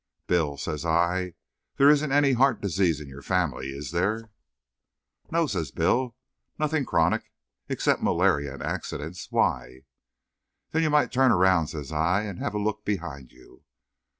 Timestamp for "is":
3.69-3.91